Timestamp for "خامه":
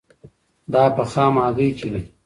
1.11-1.41